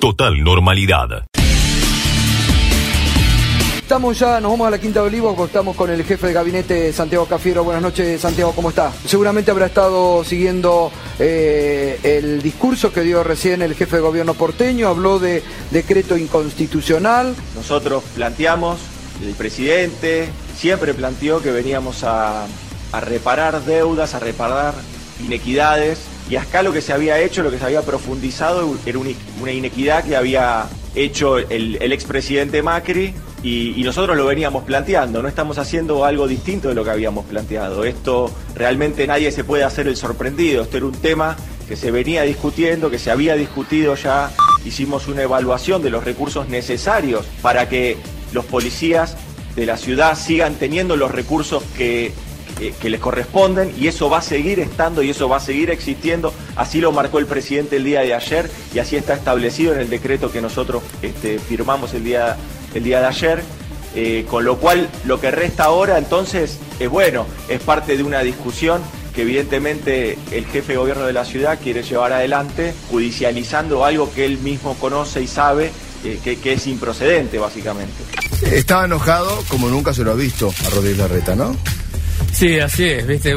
[0.00, 1.24] Total normalidad.
[3.76, 6.92] Estamos ya, nos vamos a la Quinta de Olivos, estamos con el jefe de gabinete
[6.92, 7.62] Santiago Cafiero.
[7.62, 8.90] Buenas noches, Santiago, ¿cómo está?
[9.04, 14.88] Seguramente habrá estado siguiendo eh, el discurso que dio recién el jefe de gobierno porteño,
[14.88, 17.34] habló de decreto inconstitucional.
[17.54, 18.80] Nosotros planteamos,
[19.22, 22.46] el presidente siempre planteó que veníamos a,
[23.00, 24.74] reparar deudas, a reparar
[25.24, 25.98] inequidades,
[26.30, 30.04] y acá lo que se había hecho, lo que se había profundizado, era una inequidad
[30.04, 36.28] que había hecho el, expresidente Macri y, nosotros lo veníamos planteando, no estamos haciendo algo
[36.28, 37.84] distinto de lo que habíamos planteado.
[37.84, 41.36] Esto realmente nadie se puede hacer el sorprendido, esto era un tema
[41.68, 44.30] que se venía discutiendo, que se había discutido ya,
[44.64, 47.96] hicimos una evaluación de los recursos necesarios para que
[48.32, 49.16] los policías
[49.56, 52.12] de la ciudad sigan teniendo los recursos que,
[52.52, 56.32] que, les corresponden y eso va a seguir estando y eso va a seguir existiendo.
[56.56, 59.90] Así lo marcó el presidente el día de ayer y así está establecido en el
[59.90, 62.36] decreto que nosotros este, firmamos el día
[62.74, 63.42] el día de ayer.
[63.94, 68.20] Eh, con lo cual lo que resta ahora entonces es bueno, es parte de una
[68.20, 68.80] discusión
[69.14, 74.24] que evidentemente el jefe de gobierno de la ciudad quiere llevar adelante, judicializando algo que
[74.24, 75.70] él mismo conoce y sabe
[76.04, 77.94] eh, que, es improcedente básicamente.
[78.50, 81.54] Estaba enojado como nunca se lo ha visto a Rodríguez Larreta, ¿no?
[82.42, 83.36] Sí, así es, viste,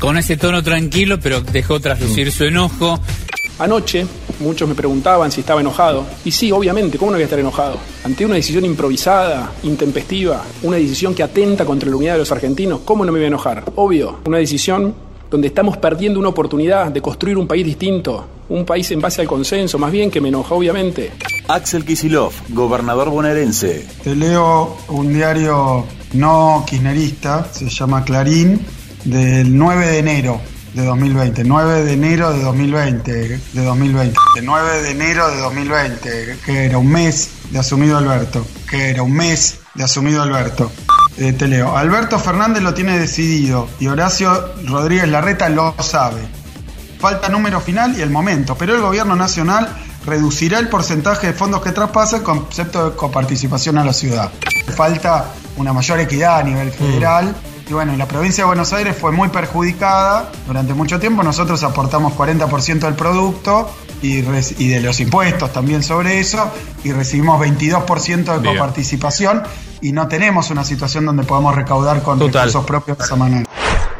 [0.00, 2.98] con ese tono tranquilo, pero dejó traslucir su enojo.
[3.58, 4.06] Anoche
[4.40, 6.06] muchos me preguntaban si estaba enojado.
[6.24, 7.76] Y sí, obviamente, ¿cómo no voy a estar enojado?
[8.04, 12.80] Ante una decisión improvisada, intempestiva, una decisión que atenta contra la unidad de los argentinos,
[12.86, 13.64] ¿cómo no me voy a enojar?
[13.76, 14.94] Obvio, una decisión
[15.30, 19.28] donde estamos perdiendo una oportunidad de construir un país distinto, un país en base al
[19.28, 21.12] consenso, más bien que me enoja, obviamente.
[21.48, 23.86] Axel Kisilov, gobernador bonaerense.
[24.02, 28.64] Te leo un diario no kirchnerista, se llama Clarín,
[29.04, 30.40] del 9 de enero
[30.74, 33.12] de 2020, 9 de enero de 2020,
[33.52, 38.90] de 2020, 9 de enero de 2020, que era un mes de asumido Alberto, que
[38.90, 40.70] era un mes de asumido Alberto.
[41.16, 46.20] Eh, te leo, Alberto Fernández lo tiene decidido y Horacio Rodríguez Larreta lo sabe.
[47.00, 49.68] Falta número final y el momento, pero el gobierno nacional
[50.08, 54.30] reducirá el porcentaje de fondos que traspasa el concepto de coparticipación a la ciudad.
[54.74, 57.34] Falta una mayor equidad a nivel federal.
[57.68, 61.22] Y bueno, la provincia de Buenos Aires fue muy perjudicada durante mucho tiempo.
[61.22, 63.70] Nosotros aportamos 40% del producto
[64.00, 66.50] y, de los impuestos también sobre eso
[66.82, 69.42] y recibimos 22% de coparticipación
[69.82, 73.44] y no tenemos una situación donde podamos recaudar con recursos propios de esa manera.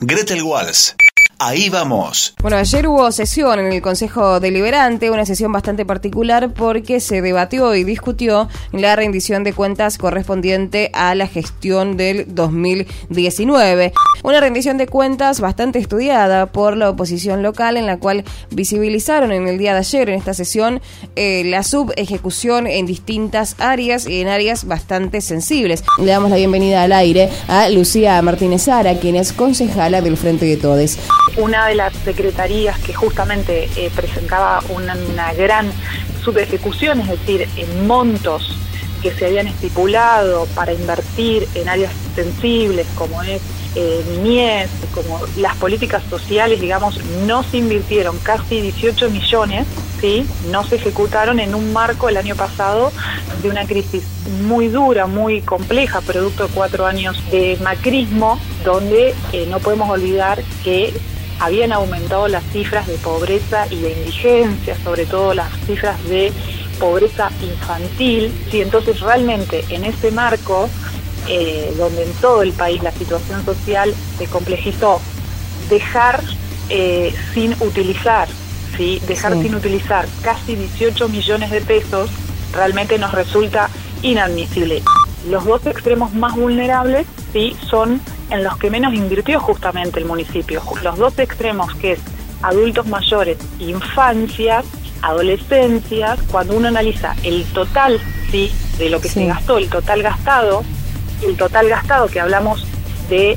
[0.00, 0.94] Gretel Walls
[1.42, 2.34] Ahí vamos.
[2.42, 7.74] Bueno, ayer hubo sesión en el Consejo Deliberante, una sesión bastante particular porque se debatió
[7.74, 13.94] y discutió la rendición de cuentas correspondiente a la gestión del 2019.
[14.22, 19.48] Una rendición de cuentas bastante estudiada por la oposición local en la cual visibilizaron en
[19.48, 20.82] el día de ayer en esta sesión
[21.16, 25.84] eh, la subejecución en distintas áreas y en áreas bastante sensibles.
[25.96, 30.44] Le damos la bienvenida al aire a Lucía Martínez Ara, quien es concejala del Frente
[30.44, 30.98] de Todes
[31.36, 34.94] una de las secretarías que justamente eh, presentaba una,
[35.34, 35.70] gran
[36.22, 38.56] subejecución, es decir, en montos
[39.02, 43.40] que se habían estipulado para invertir en áreas sensibles como es
[43.76, 49.66] eh, niñez, como las políticas sociales, digamos, no se invirtieron casi 18 millones,
[50.00, 50.26] ¿sí?
[50.50, 52.92] no se ejecutaron en un marco el año pasado
[53.42, 54.02] de una crisis
[54.42, 60.42] muy dura, muy compleja, producto de cuatro años de macrismo, donde eh, no podemos olvidar
[60.64, 60.92] que
[61.40, 66.32] habían aumentado las cifras de pobreza y de indigencia, sobre todo las cifras de
[66.78, 68.32] pobreza infantil.
[68.50, 70.68] Sí, entonces realmente en ese marco,
[71.28, 75.00] eh, donde en todo el país la situación social se complejizó,
[75.70, 76.22] dejar
[76.68, 78.28] eh, sin utilizar,
[78.76, 79.00] ¿sí?
[79.06, 82.10] dejar sin utilizar casi 18 millones de pesos,
[82.52, 83.70] realmente nos resulta
[84.02, 84.82] inadmisible.
[85.28, 90.62] Los dos extremos más vulnerables sí son en los que menos invirtió justamente el municipio.
[90.82, 92.00] Los dos extremos que es
[92.42, 94.64] adultos mayores, infancias,
[95.02, 98.00] adolescencias, cuando uno analiza el total
[98.30, 100.62] sí de lo que se gastó, el total gastado,
[101.26, 102.66] el total gastado que hablamos
[103.08, 103.36] de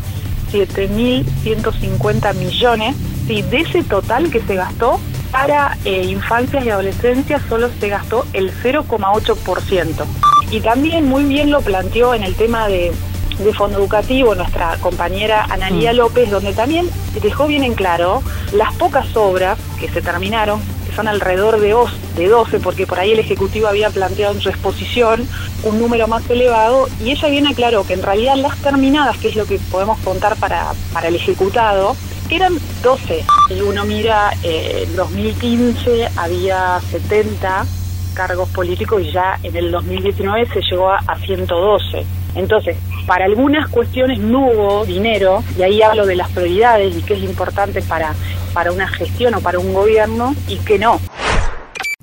[0.51, 2.95] 7.150 millones,
[3.27, 4.99] sí, de ese total que se gastó
[5.31, 10.05] para eh, infancias y adolescencias solo se gastó el 0,8%.
[10.51, 12.91] Y también muy bien lo planteó en el tema de
[13.39, 15.95] de Fondo Educativo, nuestra compañera Analía mm.
[15.95, 16.89] López, donde también
[17.21, 18.21] dejó bien en claro
[18.51, 21.75] las pocas obras que se terminaron, que son alrededor de,
[22.15, 25.27] de 12, porque por ahí el Ejecutivo había planteado en su exposición
[25.63, 29.35] un número más elevado, y ella bien aclaró que en realidad las terminadas, que es
[29.35, 31.95] lo que podemos contar para, para el ejecutado,
[32.29, 33.25] eran 12.
[33.49, 37.65] Y uno mira, eh, en 2015 había 70
[38.13, 42.05] cargos políticos y ya en el 2019 se llegó a, a 112.
[42.35, 47.13] Entonces, para algunas cuestiones no hubo dinero, y ahí hablo de las prioridades y qué
[47.13, 48.13] es importante para,
[48.53, 50.99] para una gestión o para un gobierno y qué no.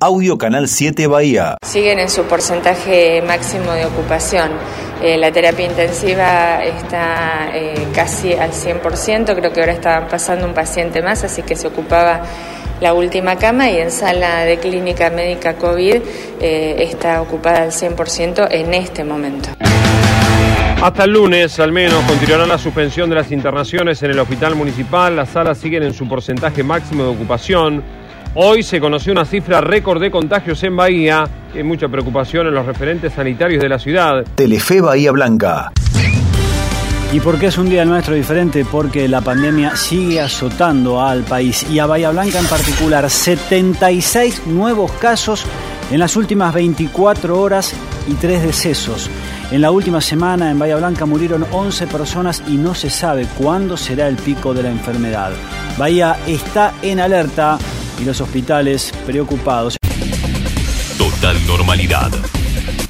[0.03, 1.59] Audio Canal 7 Bahía.
[1.63, 4.53] Siguen en su porcentaje máximo de ocupación.
[5.03, 10.55] Eh, la terapia intensiva está eh, casi al 100%, creo que ahora estaban pasando un
[10.55, 12.23] paciente más, así que se ocupaba
[12.81, 16.03] la última cama y en sala de clínica médica COVID
[16.41, 19.51] eh, está ocupada al 100% en este momento.
[20.83, 25.15] Hasta el lunes, al menos, continuará la suspensión de las internaciones en el hospital municipal.
[25.15, 27.83] Las salas siguen en su porcentaje máximo de ocupación.
[28.35, 31.29] Hoy se conoció una cifra récord de contagios en Bahía.
[31.55, 34.25] Hay mucha preocupación en los referentes sanitarios de la ciudad.
[34.37, 35.71] Telefe Bahía Blanca.
[37.13, 38.65] ¿Y por qué es un día nuestro diferente?
[38.65, 43.11] Porque la pandemia sigue azotando al país y a Bahía Blanca en particular.
[43.11, 45.45] 76 nuevos casos
[45.91, 47.75] en las últimas 24 horas
[48.09, 49.11] y 3 decesos.
[49.51, 53.77] En la última semana en Bahía Blanca murieron 11 personas y no se sabe cuándo
[53.77, 55.33] será el pico de la enfermedad.
[55.77, 57.59] Bahía está en alerta
[58.01, 59.77] y los hospitales preocupados.
[60.97, 62.13] Total normalidad.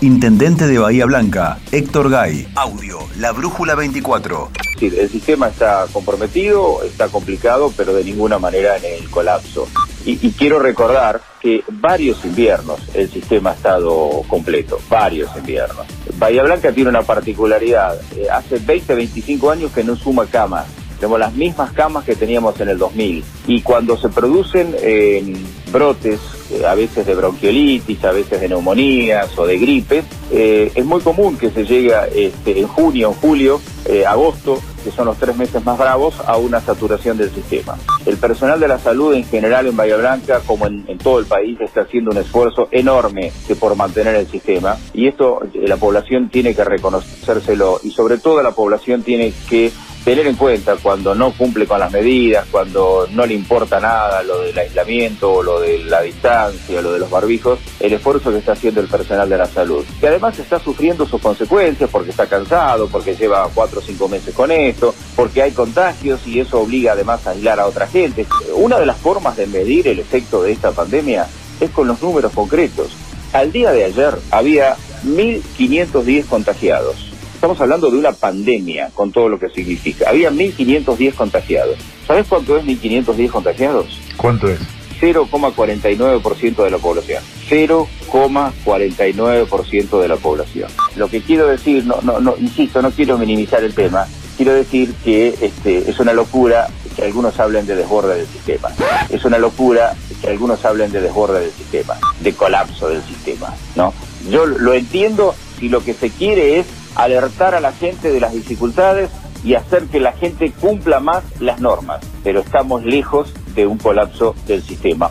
[0.03, 2.47] Intendente de Bahía Blanca, Héctor Gay.
[2.57, 4.51] Audio, La Brújula 24.
[4.79, 9.67] Sí, el sistema está comprometido, está complicado, pero de ninguna manera en el colapso.
[10.05, 15.87] Y, y, quiero recordar que varios inviernos el sistema ha estado completo, varios inviernos.
[16.21, 20.67] Bahía Blanca tiene una particularidad, eh, hace 20, 25 años que no suma camas,
[20.99, 25.35] tenemos las mismas camas que teníamos en el 2000 y cuando se producen eh,
[25.73, 26.21] brotes,
[26.53, 31.39] eh, a veces de bronquiolitis, a veces de neumonías o de gripe, es muy común
[31.39, 33.61] que se llegue este, en junio, en julio,
[34.07, 37.77] agosto, que son los tres meses más bravos, a una saturación del sistema.
[38.07, 41.61] El personal de la salud en general en Bahía Blanca, como en, todo el país,
[41.61, 46.65] está haciendo un esfuerzo enorme por mantener el sistema y esto la población tiene que
[46.65, 49.73] reconocérselo y sobre todo la población tiene que
[50.05, 54.41] tener en cuenta cuando no cumple con las medidas, cuando no le importa nada lo
[54.41, 58.53] del aislamiento, o lo de la distancia, lo de los barbijos, el esfuerzo que está
[58.53, 62.89] haciendo el personal de la salud, que además está sufriendo sus consecuencias porque está cansado,
[62.89, 67.27] porque lleva cuatro o cinco meses con esto, porque hay contagios y eso obliga además
[67.27, 68.27] a aislar a otra gente.
[68.55, 71.27] Una de las formas de medir el efecto de esta pandemia
[71.61, 72.93] es con los números concretos.
[73.33, 77.10] Al día de ayer había 1.510 contagiados.
[77.41, 80.11] Estamos hablando de una pandemia, con todo lo que significa.
[80.11, 81.79] Había 1.510 contagiados.
[82.07, 83.99] ¿Sabes cuánto es 1.510 contagiados?
[84.19, 84.61] ¿Cuánto es?
[85.01, 87.23] 0,49% de la población.
[87.49, 90.71] 0,49% de la población.
[90.97, 94.07] Lo que quiero decir, no, no, no, insisto, no quiero minimizar el tema.
[94.37, 98.69] Quiero decir que este, es una locura que algunos hablen de desborde del sistema.
[99.09, 103.95] Es una locura que algunos hablen de desborde del sistema, de colapso del sistema, ¿no?
[104.29, 108.33] Yo lo entiendo si lo que se quiere es alertar a la gente de las
[108.33, 109.11] dificultades
[109.45, 114.35] y hacer que la gente cumpla más las normas, pero estamos lejos de un colapso
[114.47, 115.11] del sistema.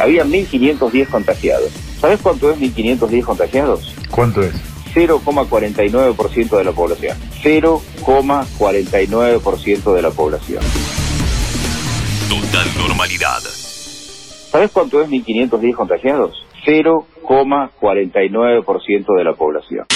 [0.00, 1.70] Había 1.510 contagiados.
[2.00, 3.94] ¿Sabes cuánto es 1.510 contagiados?
[4.10, 4.54] ¿Cuánto es?
[4.94, 7.18] 0,49% de la población.
[7.42, 10.62] 0,49% de la población.
[12.28, 13.40] Total normalidad.
[14.50, 16.46] ¿Sabes cuánto es 1.510 contagiados?
[17.26, 19.86] 0,49% de la población.